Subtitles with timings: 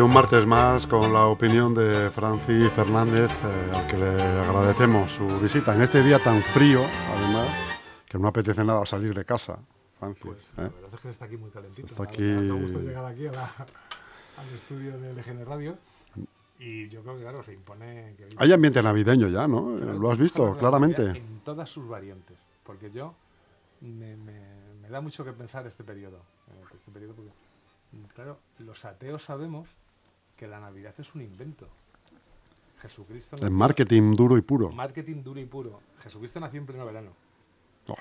[0.00, 5.12] Y un martes más con la opinión de Francis Fernández, eh, al que le agradecemos
[5.12, 6.80] su visita en este día tan frío,
[7.14, 7.48] además,
[8.08, 9.58] que no apetece nada salir de casa.
[9.98, 10.44] Francis, Pues, ¿eh?
[10.56, 11.88] La verdad es que está aquí muy calentito.
[11.88, 13.44] Está aquí- verdad, Me gusta llegar aquí a la-
[14.38, 15.76] al estudio de LGN Radio.
[16.58, 18.14] Y yo creo que, claro, se impone...
[18.16, 19.76] Que Hay ambiente navideño ya, ¿no?
[19.76, 21.02] Claro, ¿Lo has visto claramente?
[21.10, 22.38] En todas sus variantes.
[22.64, 23.12] Porque yo
[23.82, 26.16] me, me- me da mucho que pensar este periodo.
[26.48, 27.32] eh, Este periodo porque,
[28.14, 29.68] claro, los ateos sabemos
[30.40, 31.68] que la Navidad es un invento.
[32.80, 34.70] Jesucristo Es nació- marketing duro y puro.
[34.72, 35.80] marketing duro y puro.
[36.02, 37.10] Jesucristo nació en pleno verano.
[37.88, 37.94] Oh,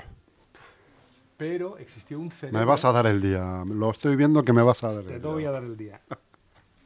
[1.36, 2.60] Pero existió un cerebro.
[2.60, 3.66] me vas a dar el día.
[3.68, 5.50] Lo estoy viendo que me vas a dar Te el voy día.
[5.50, 6.02] a dar el día.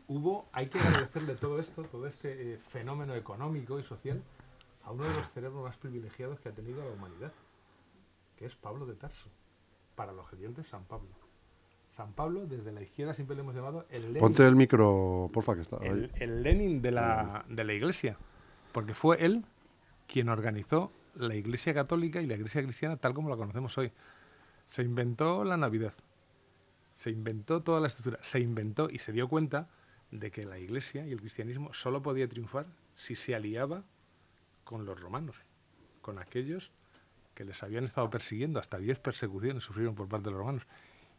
[0.08, 4.24] Hubo, hay que agradecerle todo esto, todo este eh, fenómeno económico y social,
[4.84, 7.32] a uno de los cerebros más privilegiados que ha tenido la humanidad,
[8.38, 9.30] que es Pablo de Tarso.
[9.96, 11.10] Para los creyentes, San Pablo.
[11.96, 15.54] San Pablo, desde la izquierda siempre le hemos llamado el Lenin, Ponte el micro, porfa,
[15.56, 18.18] que está el, Lenin de la, de la iglesia,
[18.72, 19.46] porque fue él
[20.08, 23.92] quien organizó la iglesia católica y la iglesia cristiana tal como la conocemos hoy.
[24.68, 25.94] Se inventó la Navidad,
[26.96, 29.70] se inventó toda la estructura, se inventó y se dio cuenta
[30.10, 33.84] de que la iglesia y el cristianismo solo podía triunfar si se aliaba
[34.64, 35.36] con los romanos,
[36.02, 36.72] con aquellos
[37.36, 40.64] que les habían estado persiguiendo, hasta 10 persecuciones sufrieron por parte de los romanos.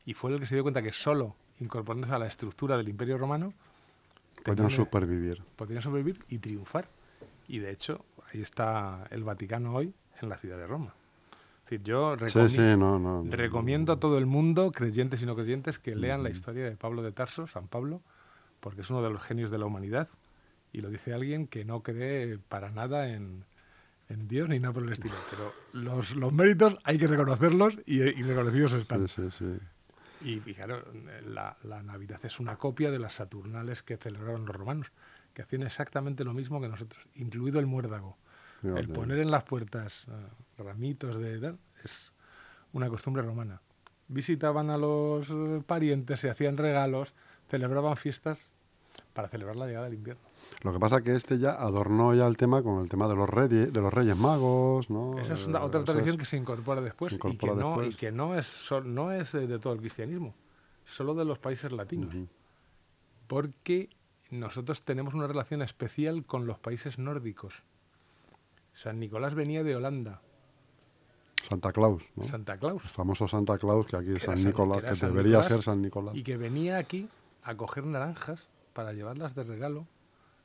[0.07, 3.17] Y fue el que se dio cuenta que solo incorporándose a la estructura del imperio
[3.19, 3.53] romano
[4.45, 5.43] Podían supervivir.
[5.57, 6.89] podían sobrevivir y triunfar.
[7.49, 10.93] Y de hecho, ahí está el Vaticano hoy en la ciudad de Roma.
[11.65, 13.23] Es decir, yo Sí, recomi- sí, no, no.
[13.25, 13.31] no.
[13.37, 17.03] recomiendo a todo el mundo, creyentes y no creyentes, que lean la historia de Pablo
[17.03, 18.03] de Tarso, San Pablo,
[18.61, 20.09] porque es uno de los genios de la humanidad.
[20.73, 23.45] Y lo dice alguien que no cree para nada en,
[24.09, 25.15] en Dios ni nada por el estilo.
[25.31, 29.07] Pero los, los méritos hay que reconocerlos y, y reconocidos están.
[29.09, 29.59] Sí, sí, sí.
[30.25, 30.83] Y, claro,
[31.27, 34.91] la, la Navidad es una copia de las Saturnales que celebraron los romanos,
[35.35, 38.17] que hacían exactamente lo mismo que nosotros, incluido el muérdago.
[38.63, 41.55] El poner en las puertas eh, ramitos de edad
[41.85, 42.15] es
[42.73, 43.61] una costumbre romana.
[44.09, 47.13] Visitaban a los eh, parientes, se hacían regalos,
[47.51, 48.49] celebraban fiestas
[49.13, 50.23] para celebrar la llegada del invierno.
[50.63, 53.15] Lo que pasa es que este ya adornó ya el tema con el tema de
[53.15, 55.19] los reyes, de los reyes magos, ¿no?
[55.19, 57.47] Esa es una- Eh, otra eso tradición es- que se incorpora después, se y, que
[57.55, 60.35] no, y que no es, sol- no es eh, de todo el cristianismo,
[60.87, 62.15] solo de los países latinos.
[63.27, 63.91] Porque
[64.31, 67.63] nosotros tenemos una relación especial con los países nórdicos.
[68.73, 70.21] San Nicolás venía de Holanda,
[71.49, 72.25] Santa Claus, ¿no?
[72.25, 75.11] Santa Claus, El famoso Santa Claus, que aquí es San Nicolás, que era que San
[75.11, 76.15] debería Nicolás, ser San Nicolás.
[76.17, 77.09] y que venía aquí
[77.43, 79.87] a coger naranjas para llevarlas de regalo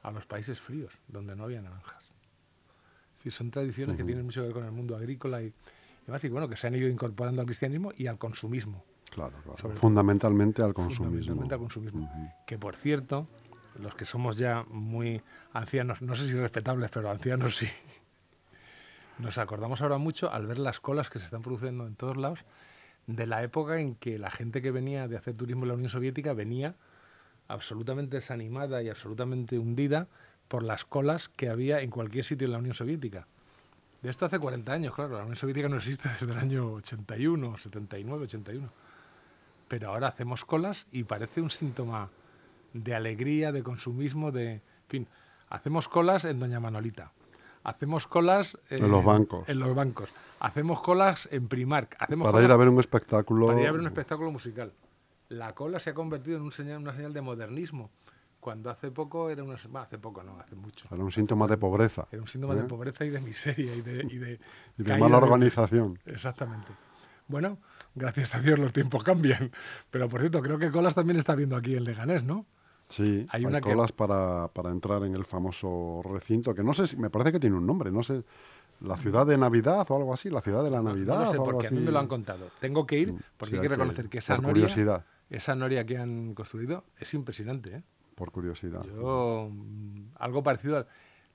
[0.02, 2.04] a los países fríos, donde no había naranjas.
[2.04, 5.54] Es decir, son tradiciones que tienen mucho que ver con el mundo agrícola y
[6.06, 8.84] demás, y bueno, que se han ido incorporando al cristianismo y al consumismo.
[9.10, 9.58] Claro, claro.
[9.58, 9.76] Sobre.
[9.76, 11.06] Fundamentalmente al consumismo.
[11.08, 12.44] Fundamentalmente al consumismo.
[12.46, 13.28] Que por cierto,
[13.80, 15.22] los que somos ya muy
[15.54, 17.68] ancianos, no sé si respetables, pero ancianos sí,
[19.20, 22.40] nos acordamos ahora mucho al ver las colas que se están produciendo en todos lados
[23.08, 25.90] de la época en que la gente que venía de hacer turismo en la Unión
[25.90, 26.76] Soviética venía
[27.50, 30.08] absolutamente desanimada y absolutamente hundida
[30.48, 33.28] por las colas que había en cualquier sitio en la Unión Soviética.
[34.02, 37.58] De esto hace 40 años, claro, la Unión Soviética no existe desde el año 81,
[37.58, 38.70] 79, 81
[39.70, 42.10] pero ahora hacemos colas y parece un síntoma
[42.74, 44.54] de alegría, de consumismo, de...
[44.54, 45.08] En fin,
[45.50, 47.14] hacemos colas en Doña Manolita,
[47.64, 48.58] hacemos colas...
[48.70, 49.48] En los bancos.
[49.48, 50.10] En los bancos.
[50.40, 51.96] Hacemos colas en Primark.
[52.00, 53.48] Hacemos Para colas ir a ver un espectáculo.
[53.48, 54.74] para ir a ver un espectáculo musical.
[55.30, 57.92] La cola se ha convertido en un señal, una señal de modernismo,
[58.40, 59.56] cuando hace poco era una...
[59.70, 60.88] bah, hace poco no, hace mucho.
[60.92, 62.58] Era un síntoma de pobreza Era un síntoma ¿Eh?
[62.58, 64.06] de pobreza y de miseria y de...
[64.10, 64.40] Y de,
[64.78, 66.00] y de mala de- organización.
[66.06, 66.72] Exactamente.
[67.28, 67.60] Bueno,
[67.94, 69.52] gracias a Dios los tiempos cambian.
[69.92, 72.46] Pero por cierto, creo que Colas también está viendo aquí en Leganés, ¿no?
[72.88, 76.74] Sí, Hay hay, una que- colas para, para entrar en el famoso recinto, que no
[76.74, 78.24] sé si, me parece que tiene un nombre, no sé,
[78.82, 81.38] la ciudad de Navidad o algo así, la ciudad de la Navidad No, lo sé,
[81.38, 81.86] o algo porque a mí así.
[81.86, 82.50] me lo han contado.
[82.60, 85.56] Tengo que ir Mm, porque sí, hay que reconocer que esa por noria, curiosidad, esa
[85.56, 87.76] noria que han construido es impresionante.
[87.76, 87.84] ¿eh?
[88.20, 88.84] por curiosidad.
[88.84, 90.88] Yo, mm, algo parecido a,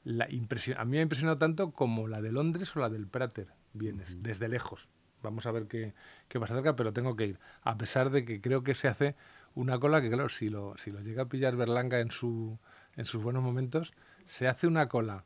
[0.04, 3.48] la a mí me ha impresionado tanto como la de Londres o la del Prater,
[3.72, 4.86] vienes, desde lejos.
[5.22, 5.94] Vamos a ver qué,
[6.28, 7.38] qué pasa cerca, pero tengo que ir.
[7.62, 9.16] A pesar de que creo que se hace
[9.54, 12.58] una cola que, claro, si lo, si lo llega a pillar Berlanga en, su,
[12.96, 13.94] en sus buenos momentos,
[14.26, 15.24] se hace una cola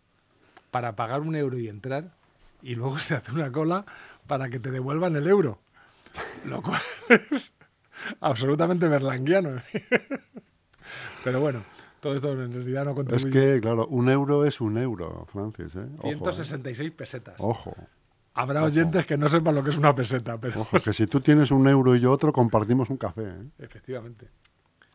[0.71, 2.15] para pagar un euro y entrar,
[2.63, 3.85] y luego se hace una cola
[4.29, 5.59] para que te devuelvan el euro.
[6.45, 6.81] Lo cual
[7.33, 7.53] es
[8.21, 9.61] absolutamente berlanguiano.
[11.25, 11.63] Pero bueno,
[12.01, 13.31] todo esto en realidad no Es contribuye.
[13.33, 15.87] que, claro, un euro es un euro, Francis, ¿eh?
[15.99, 16.15] Ojo, ¿eh?
[16.17, 17.35] 166 pesetas.
[17.39, 17.75] Ojo,
[18.35, 21.21] Habrá oyentes que no sepan lo que es una peseta, pero ojo, que si tú
[21.21, 23.45] tienes un euro y yo otro, compartimos un café, ¿eh?
[23.59, 24.29] efectivamente.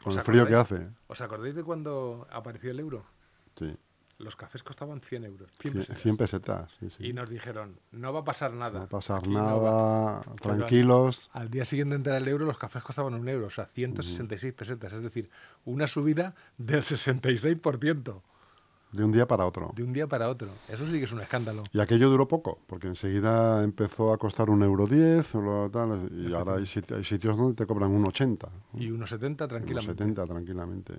[0.02, 0.88] Con ¿Os el frío que hace.
[1.08, 3.04] ¿Os acordáis de cuando apareció el euro?
[3.60, 3.76] Sí.
[4.20, 5.50] Los cafés costaban 100 euros.
[5.60, 6.02] 100 Cien- pesetas.
[6.02, 6.72] 100 pesetas.
[6.80, 7.08] sí, sí.
[7.08, 8.74] Y nos dijeron, no va a pasar nada.
[8.74, 11.30] No va a pasar Aquí no va- nada, tranquilos.
[11.34, 14.54] Al día siguiente de entrar el euro, los cafés costaban un euro, o sea, 166
[14.54, 14.94] pesetas.
[14.94, 15.30] Es decir,
[15.66, 18.22] una subida del 66%
[18.92, 19.72] De un día para otro.
[19.76, 20.50] de un día para otro.
[20.70, 21.64] Eso sí que es un escándalo.
[21.74, 26.64] Y aquello duró poco, porque enseguida empezó a costar un euro diez, y ahora hay,
[26.66, 29.94] sit- hay sitios donde te cobran un 80, Y unos 70 un tranquilamente.
[29.94, 30.94] 70 tranquilamente.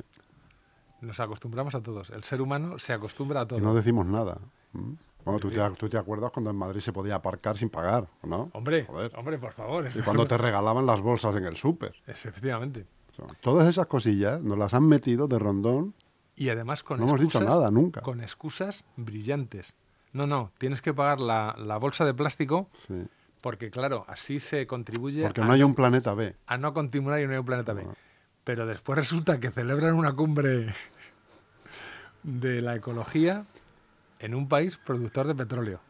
[1.05, 2.11] Nos acostumbramos a todos.
[2.11, 3.59] El ser humano se acostumbra a todo.
[3.59, 4.39] Y no decimos nada.
[4.75, 4.97] ¿m?
[5.25, 8.06] Bueno, tú te, decir- tú te acuerdas cuando en Madrid se podía aparcar sin pagar,
[8.23, 8.51] ¿no?
[8.53, 9.11] Hombre, Joder.
[9.17, 9.89] hombre, por favor.
[9.95, 11.95] Y cuando te regalaban las bolsas en el súper.
[12.06, 12.87] Efectivamente.
[13.12, 15.95] O sea, Todas esas cosillas nos las han metido de rondón.
[16.37, 18.01] Y además con No hemos dicho excusas- nada, nunca.
[18.03, 19.75] Con excusas brillantes.
[20.12, 23.06] No, no, tienes que pagar la, la bolsa de plástico Sí.
[23.41, 26.35] porque, claro, así se contribuye Porque a, no hay un planeta B.
[26.47, 27.85] a no continuar y no hay un planeta B.
[27.85, 27.95] No.
[28.45, 30.75] Pero después resulta que celebran una cumbre
[32.25, 33.44] de la ecología
[34.19, 35.81] en un país productor de petróleo.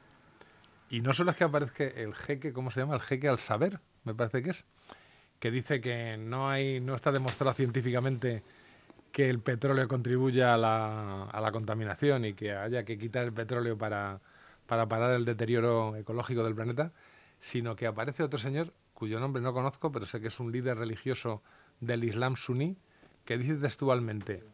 [0.91, 2.95] Y no solo es que aparezca el jeque, ¿cómo se llama?
[2.95, 4.65] El jeque al saber, me parece que es,
[5.39, 8.43] que dice que no hay, no está demostrado científicamente
[9.13, 13.33] que el petróleo contribuye a la, a la contaminación y que haya que quitar el
[13.33, 14.21] petróleo para,
[14.67, 16.93] para parar el deterioro ecológico del planeta,
[17.39, 20.79] sino que aparece otro señor cuyo nombre no conozco, pero sé que es un líder
[20.79, 21.43] religioso
[21.81, 22.77] del Islam suní,
[23.25, 24.45] que dice textualmente,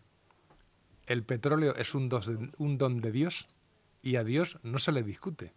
[1.13, 3.47] el petróleo es un, dos de- un don de Dios
[4.03, 5.53] y a Dios no se le discute.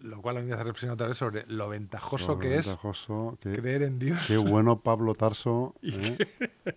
[0.00, 2.76] Lo cual a mí me hace reflexionar otra vez sobre lo ventajoso que es
[3.40, 4.20] qué, creer en Dios.
[4.26, 5.74] qué bueno Pablo Tarso.
[5.82, 6.18] ¿eh?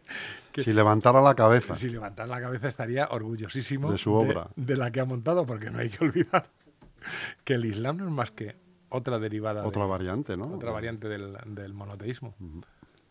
[0.63, 1.75] Si levantara la cabeza.
[1.75, 4.49] Si levantara la cabeza estaría orgullosísimo De su obra.
[4.55, 6.49] de, la que ha montado, porque no hay que olvidar
[7.43, 8.55] que el Islam no es más que
[8.89, 10.45] otra derivada, de- Otra variante, ¿no?
[10.55, 12.33] otra variante del, del monoteísmo.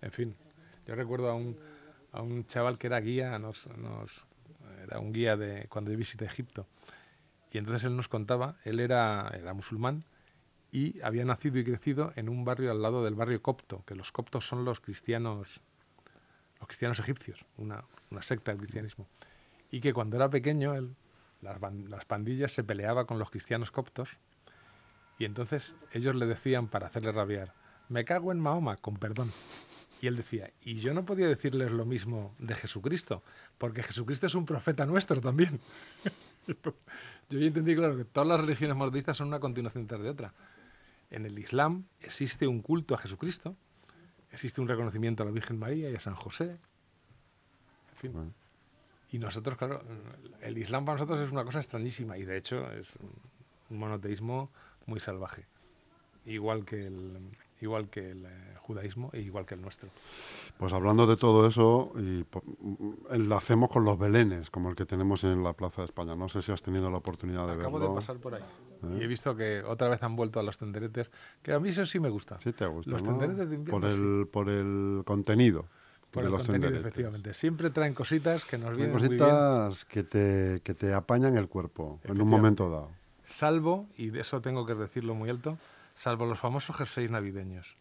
[0.03, 0.35] En fin,
[0.89, 1.57] yo recuerdo a un,
[2.17, 4.25] a un chaval que era guía, nos, nos-
[4.83, 6.67] era un guía de cuando yo visité Egipto.
[7.53, 10.05] Y entonces él nos contaba, él era, era musulmán
[10.73, 14.13] y había nacido y crecido en un barrio al lado del barrio copto, que los
[14.13, 15.61] coptos son los cristianos,
[16.59, 19.07] los cristianos egipcios, una, una secta del cristianismo.
[19.71, 20.75] Y que cuando era pequeño,
[21.41, 24.11] las, las pandillas se peleaba con los cristianos coptos
[25.19, 27.53] y entonces ellos le decían para hacerle rabiar,
[27.89, 29.33] me cago en Mahoma, con perdón.
[30.01, 33.23] Y él decía, y yo no podía decirles lo mismo de Jesucristo,
[33.57, 35.61] porque Jesucristo es un profeta nuestro también.
[36.47, 40.35] yo ya entendí, claro, que todas las religiones monoteístas son una continuación tras de otra.
[41.11, 43.57] En el Islam existe un culto a Jesucristo,
[44.31, 46.59] existe un reconocimiento a la Virgen María y a San José.
[47.93, 48.13] En fin.
[48.13, 48.35] Bueno.
[49.13, 49.83] Y nosotros, claro,
[50.41, 52.97] el Islam para nosotros es una cosa extrañísima y de hecho es
[53.71, 54.51] un monoteísmo
[54.85, 55.47] muy salvaje.
[56.25, 57.17] Igual que el,
[57.61, 59.89] igual que el eh, judaísmo e igual que el nuestro.
[60.59, 62.43] Pues hablando de todo eso, y po-
[63.11, 66.15] enlacemos con los belenes, como el que tenemos en la Plaza de España.
[66.17, 67.95] No sé si has tenido la oportunidad de Acabo verlo.
[67.95, 68.43] de pasar por ahí
[68.83, 68.97] ¿Eh?
[69.01, 71.11] y he visto que otra vez han vuelto a los tenderetes,
[71.43, 72.39] que a mí eso sí me gusta.
[72.41, 73.11] Sí te gusta, Los ¿no?
[73.11, 75.65] tenderetes de invierno, por el, por el contenido
[76.11, 76.87] Por de el los contenido, tenderetes.
[76.87, 77.35] efectivamente.
[77.35, 79.19] Siempre traen cositas que nos vienen muy bien.
[79.21, 82.91] cositas que te, que te apañan el cuerpo en un momento dado.
[83.25, 85.59] Salvo, y de eso tengo que decirlo muy alto,
[85.97, 87.77] salvo los famosos jerseys navideños.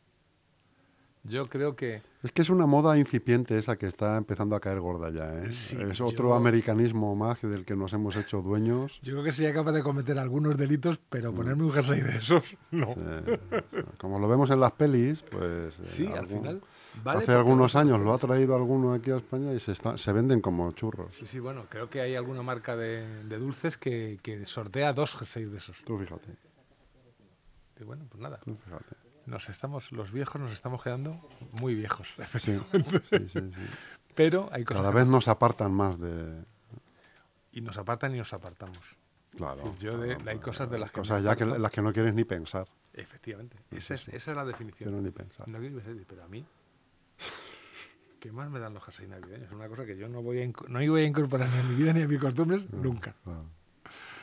[1.28, 4.80] Yo creo que Es que es una moda incipiente esa que está empezando a caer
[4.80, 5.34] gorda ya.
[5.44, 5.52] ¿eh?
[5.52, 9.00] Sí, es otro yo- americanismo más del que nos hemos hecho dueños.
[9.02, 12.44] yo creo que sería capaz de cometer algunos delitos, pero ponerme un jersey de esos,
[12.72, 12.94] no.
[13.98, 15.80] Como lo vemos en las pelis, pues...
[15.80, 16.62] eh, Sí, al algún- final.
[17.04, 20.14] vale hace algunos años lo ha traído alguno aquí a España y se, está- se
[20.14, 21.12] venden como churros.
[21.18, 25.16] Sí, sí, bueno, creo que hay alguna marca de, de dulces que, que sortea dos
[25.16, 25.78] jerseys de esos.
[25.86, 26.28] Tú fíjate,
[27.80, 28.40] Y bueno, pues nada.
[29.26, 31.20] Nos estamos, los viejos nos estamos quedando
[31.60, 33.02] muy viejos, efectivamente.
[33.10, 33.68] sí, sí, sí.
[34.14, 36.44] Pero hay cosas Cada vez nos apartan más de...
[37.52, 38.80] y nos apartan y nos apartamos.
[39.36, 39.58] Claro.
[39.58, 41.82] Es decir, yo de- claro, hay cosas de las que Cosas ya que, las que
[41.82, 42.68] no quieres ni pensar.
[42.94, 44.90] Efectivamente, esa es, esa es la definición.
[44.90, 45.48] Quiero ni pensar.
[45.50, 46.46] No quiero ser, pero a mí,
[48.22, 49.48] ¿qué más me dan los jerseys navideños?
[49.48, 51.76] Es una cosa que yo no voy a, no voy a incorporar ni a mi
[51.76, 53.14] vida ni a mis costumbres nunca.
[53.24, 53.44] Claro.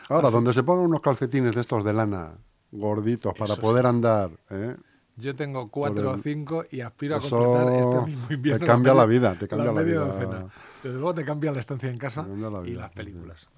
[0.08, 2.32] Ahora, donde se pongan unos calcetines de estos de lana
[2.72, 4.76] gorditos para Eso poder andar, ¿eh?
[5.16, 8.58] Yo tengo cuatro o cinco y aspiro a completar este mismo invierno.
[8.60, 10.06] te cambia la vida, te cambia la vida.
[10.06, 10.46] docena.
[10.82, 13.48] Desde luego te cambia la estancia en casa la y las sí, películas.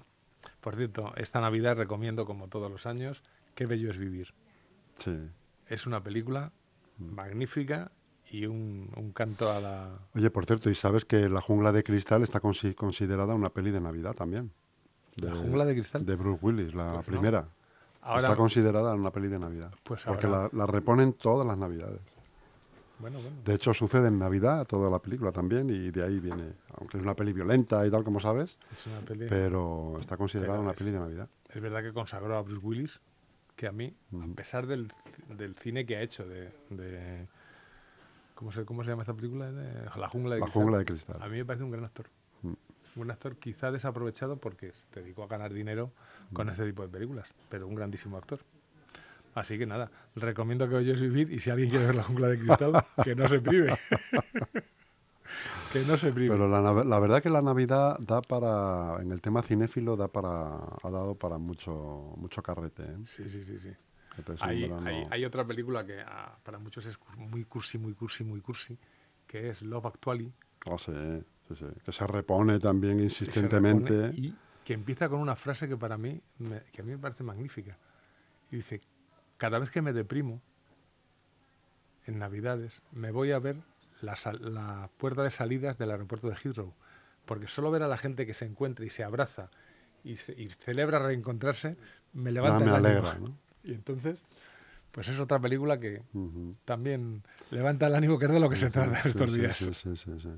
[0.59, 3.23] Por cierto, esta Navidad recomiendo, como todos los años,
[3.55, 4.33] Qué bello es vivir.
[4.97, 5.17] Sí.
[5.67, 6.51] Es una película
[6.97, 7.13] Mm.
[7.13, 7.91] magnífica
[8.31, 9.89] y un, un canto a la...
[10.13, 13.71] Oye, por cierto, ¿y sabes que La jungla de cristal está consi- considerada una peli
[13.71, 14.51] de Navidad también?
[15.15, 16.05] ¿La jungla de cristal?
[16.05, 17.13] De Bruce Willis, la Pues no.
[18.05, 19.71] Ahora, está considerada una peli de Navidad.
[19.83, 21.99] Pues porque ahora- la, la reponen todas las Navidades.
[22.99, 23.35] Bueno, bueno.
[23.43, 27.03] De hecho, sucede en Navidad toda la película también y de ahí viene, aunque es
[27.03, 29.25] una peli violenta y tal, como sabes, Es una peli.
[29.27, 31.27] pero está considerada Pero una es- peli de Navidad.
[31.49, 32.99] Es verdad que consagró a Bruce Willis,
[33.57, 34.93] que a mí, a pesar del,
[35.27, 37.27] del cine que ha hecho, de, de-
[38.33, 39.51] ¿cómo, se, ¿cómo se llama esta película?
[39.51, 40.61] De La jungla de La cristal.
[40.63, 41.17] jungla de cristal.
[41.21, 42.05] A mí me parece un gran actor.
[42.95, 45.91] Un actor quizá desaprovechado porque se dedicó a ganar dinero
[46.33, 48.39] con este tipo de películas, pero un grandísimo actor.
[49.33, 52.39] Así que nada, recomiendo que oyes vivir y si alguien quiere ver la jungla de
[52.39, 53.75] cristal, que no se prive.
[55.73, 56.35] que no se prive.
[56.35, 60.55] Pero la, la verdad que la Navidad da para, en el tema cinéfilo, da para,
[60.55, 62.83] ha dado para mucho, mucho carrete.
[62.83, 62.97] ¿eh?
[63.07, 63.69] Sí, sí, sí, sí.
[64.39, 68.23] Hay, verano- hay- hay otra película que ah, para muchos es muy cursi, muy cursi,
[68.23, 68.77] muy cursi,
[69.27, 70.31] que es Love Actually.
[70.65, 70.93] Ah, sí,
[71.47, 71.65] sí, sí.
[71.85, 73.93] Que se repone también que insistentemente.
[73.93, 76.97] repone Y que empieza con una frase que para mí, me- que a mí me
[76.97, 77.77] parece magnífica.
[78.51, 78.81] Y dice,
[79.37, 80.41] cada vez que me deprimo,
[82.05, 83.57] en Navidades, me voy a ver
[84.01, 86.73] la, la puerta de salidas del aeropuerto de Heathrow.
[87.25, 89.49] Porque solo ver a la gente que se encuentra y se abraza
[90.03, 91.77] y, se- y celebra reencontrarse,
[92.13, 92.89] me levanta me el ánimo.
[93.09, 93.37] alegra, ¿no?
[93.63, 94.19] Y entonces,
[94.91, 96.03] pues es otra película que
[96.65, 99.57] también levanta el ánimo, que es de lo que se trata estos días.
[99.57, 100.29] Sí, sí, sí,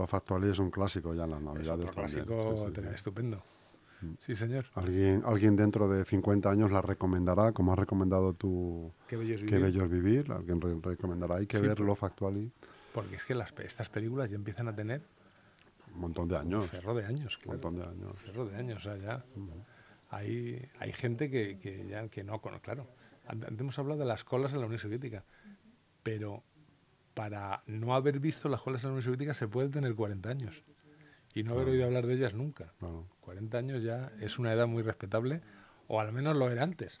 [0.00, 0.02] sí.
[0.02, 2.24] Lo Factual es un clásico ya en las Es Navidades otro también.
[2.24, 2.94] clásico Sí, sí, sí.
[2.94, 3.42] estupendo.
[4.34, 4.64] Señor.
[4.74, 9.40] Alguien, alguien dentro de 50 años la recomendará, como has recomendado tú, Qué bello es
[9.40, 9.60] Qué vivir.
[9.62, 10.32] bello es vivir.
[10.32, 11.36] Alguien re- recomendará.
[11.36, 12.50] Hay que Sí, verlo por- factual
[12.94, 15.02] Porque es que las, estas películas ya empiezan a tener
[15.94, 16.70] un montón de un años.
[16.70, 18.10] cerro de años, Un montón de años.
[18.10, 19.24] Un cerro de años, o sea, ya.
[20.10, 22.86] Hay, hay gente que, que ya que no claro.
[23.26, 25.24] An- Antes hemos hablado de las colas en la Unión Soviética,
[26.02, 26.42] pero
[27.20, 30.62] para no haber visto las colas en la Unión Soviética se puede tener 40 años
[31.34, 32.72] y no haber oído hablar de ellas nunca.
[32.78, 33.04] Claro.
[33.20, 35.42] 40 años ya es una edad muy respetable,
[35.86, 36.98] o al menos lo era antes.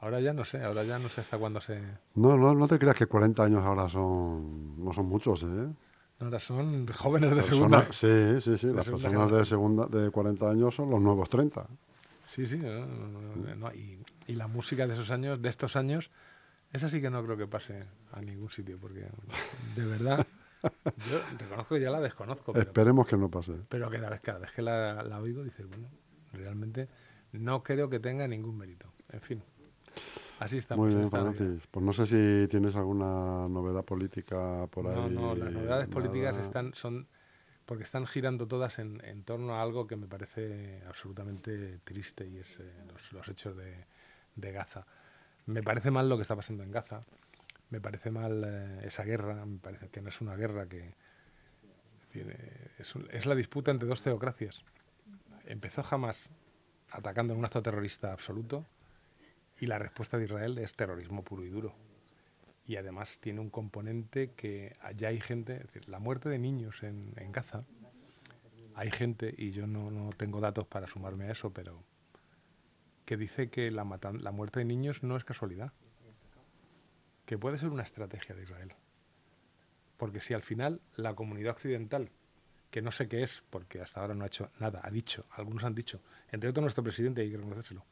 [0.00, 1.80] Ahora ya no sé, ahora ya no sé hasta cuándo se...
[2.14, 5.72] No, no, no te creas que 40 años ahora son no son muchos, ¿eh?
[6.20, 7.84] Ahora son jóvenes de segunda.
[7.84, 8.66] Sí, sí, sí.
[8.66, 11.66] de Las personas de segunda de 40 años son los nuevos 30.
[12.26, 12.58] Sí, sí.
[12.58, 16.10] no, no, no, no, y, y la música de esos años, de estos años,
[16.74, 19.06] esa sí que no creo que pase a ningún sitio, porque
[19.76, 20.26] de verdad,
[21.08, 23.52] yo reconozco que ya la desconozco, pero, Esperemos que no pase.
[23.68, 25.88] pero cada vez, cada vez que la, la oigo dices, bueno,
[26.32, 26.88] realmente
[27.30, 28.92] no creo que tenga ningún mérito.
[29.08, 29.42] En fin,
[30.40, 30.86] así estamos.
[30.86, 31.10] Muy en bien.
[31.10, 31.68] Francis.
[31.70, 34.96] Pues no sé si tienes alguna novedad política por ahí.
[34.96, 37.06] No, no, las novedades políticas están, son
[37.66, 42.38] porque están girando todas en, en torno a algo que me parece absolutamente triste y
[42.38, 43.86] es eh, los, los hechos de,
[44.34, 44.84] de Gaza.
[45.46, 47.00] Me parece mal lo que está pasando en Gaza,
[47.70, 50.94] me parece mal eh, esa guerra, me parece que no es una guerra que...
[52.78, 54.64] es eh, la disputa entre dos teocracias.
[55.46, 56.30] Empezó jamás
[56.90, 58.64] atacando en un acto terrorista absoluto
[59.60, 61.74] y la respuesta de Israel es terrorismo puro y duro.
[62.66, 67.64] Y además tiene un componente que allá hay gente, la muerte de niños en, Gaza,
[68.74, 71.82] hay gente, y yo no tengo datos para sumarme a eso, pero
[73.04, 75.72] que dice que la, matan- la muerte de niños no es casualidad,
[77.26, 78.72] que puede ser una estrategia de Israel.
[79.96, 82.10] Porque si al final la comunidad occidental,
[82.70, 85.64] que no sé qué es, porque hasta ahora no ha hecho nada, ha dicho, algunos
[85.64, 86.00] han dicho,
[86.32, 87.84] entre otros nuestro presidente, hay que reconocérselo,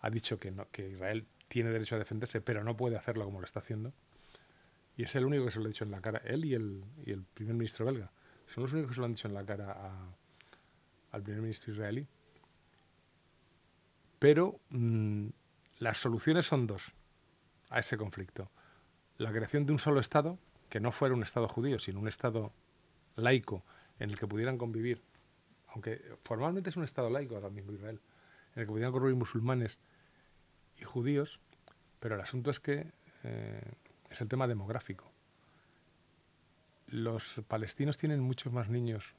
[0.00, 3.40] ha dicho que, no, que Israel tiene derecho a defenderse, pero no puede hacerlo como
[3.40, 3.92] lo está haciendo.
[4.96, 6.84] Y es el único que se lo ha dicho en la cara, él y el,
[7.06, 8.10] y el primer ministro belga.
[8.46, 9.90] Son los únicos que se lo han dicho en la cara
[11.12, 12.06] al primer ministro israelí.
[14.18, 15.28] Pero mm,
[15.78, 16.92] las soluciones son dos
[17.70, 18.50] a ese conflicto.
[19.16, 22.52] La creación de un solo Estado, que no fuera un Estado judío, sino un Estado
[23.16, 23.64] laico
[23.98, 25.02] en el que pudieran convivir,
[25.68, 28.00] aunque formalmente es un Estado laico ahora mismo Israel,
[28.54, 29.78] en el que pudieran convivir musulmanes
[30.78, 31.40] y judíos,
[32.00, 32.92] pero el asunto es que
[33.24, 33.72] eh,
[34.10, 35.10] es el tema demográfico.
[36.86, 39.14] Los palestinos tienen muchos más niños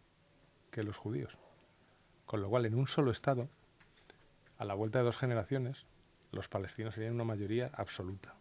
[0.71, 1.37] que los judíos,
[2.25, 3.49] con lo cual en un solo Estado,
[4.59, 5.85] a la vuelta de dos generaciones,
[6.31, 8.35] los palestinos serían una mayoría absoluta.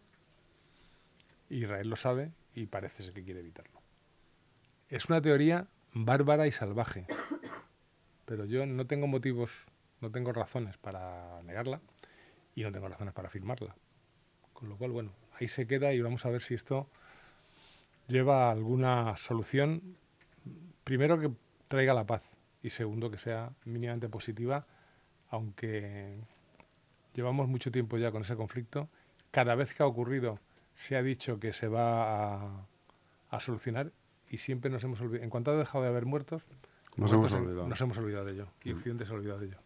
[1.48, 3.80] Israel lo sabe y parece ser que quiere evitarlo.
[4.88, 7.06] Es una teoría bárbara y salvaje,
[8.26, 9.52] pero yo no tengo motivos,
[10.00, 11.80] no tengo razones para negarla
[12.54, 13.76] y no tengo razones para afirmarla.
[14.52, 16.90] Con lo cual, bueno, ahí se queda y vamos a ver si esto
[18.08, 19.96] lleva a alguna solución.
[20.82, 21.30] Primero que
[21.68, 22.22] traiga la paz
[22.60, 24.66] y segundo que sea mínimamente positiva,
[25.30, 26.18] aunque
[27.14, 28.88] llevamos mucho tiempo ya con ese conflicto.
[29.30, 30.38] Cada vez que ha ocurrido
[30.75, 32.66] se ha dicho que se va a,
[33.30, 33.92] a solucionar
[34.30, 35.25] y siempre nos hemos olvidado.
[35.25, 36.42] En cuanto ha dejado de haber muertos,
[36.97, 37.68] Nos hemos en- olvidado.
[37.68, 39.56] nos hemos olvidado de ello y Occidente se ha olvidado de ello.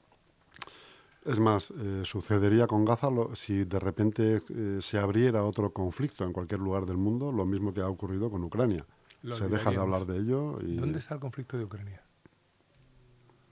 [1.24, 6.24] Es más, eh, sucedería con Gaza lo- si de repente eh, se abriera otro conflicto
[6.24, 8.84] en cualquier lugar del mundo, lo mismo que ha ocurrido con Ucrania.
[9.22, 12.02] Lo se deja de hablar de ello y ¿Dónde está el conflicto de Ucrania?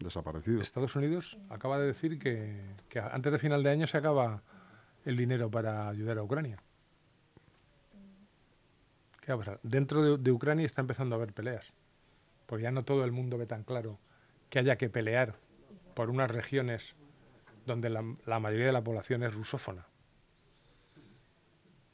[0.01, 0.61] Desaparecido.
[0.61, 4.43] Estados Unidos acaba de decir que, que antes de final de año se acaba
[5.05, 6.63] el dinero para ayudar a Ucrania.
[9.21, 9.61] ¿Qué va a pasar?
[9.63, 11.73] Dentro de, de Ucrania está empezando a haber peleas.
[12.47, 13.99] Porque ya no todo el mundo ve tan claro
[14.49, 15.37] que haya que pelear
[15.95, 16.97] por unas regiones
[17.67, 19.87] donde la, la mayoría de la población es rusófona.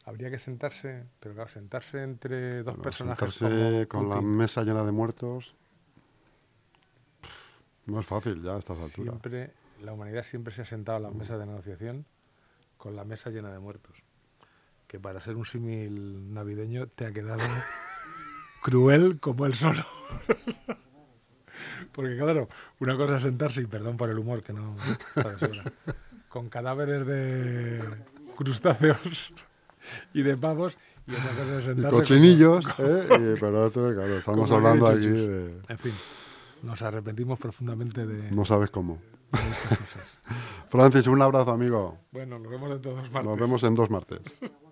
[0.04, 4.62] Habría que sentarse, pero claro, sentarse entre dos Bueno, personajes sentarse como con la mesa
[4.62, 5.56] llena de muertos
[7.86, 9.14] no es fácil ya a estas alturas.
[9.14, 9.52] Siempre,
[9.82, 12.04] la humanidad siempre se ha sentado a las mesas de negociación
[12.76, 13.96] con la mesa llena de muertos.
[14.86, 17.40] Que para ser un símil navideño te ha quedado
[18.62, 19.84] cruel como el solo.
[21.92, 22.48] Porque claro,
[22.80, 24.76] una cosa es sentarse, y perdón por el humor que no
[25.16, 25.72] está de sobra,
[26.28, 27.82] con cadáveres de
[28.36, 29.32] crustáceos
[30.12, 30.76] y de pavos,
[31.06, 31.96] y otra cosa es Y sentarse...
[31.96, 33.06] cochinillos, ¿eh?
[33.08, 35.60] Y- pero claro, estamos hablando aquí de...
[35.68, 35.92] En fin,
[36.66, 38.99] nos arrepentimos profundamente de, No sabes cómo.
[39.32, 40.18] de estas cosas.
[40.68, 41.99] Francis, un abrazo, amigo.
[42.12, 43.25] Bueno, nos vemos en todos martes.
[43.25, 44.20] Nos vemos en dos martes.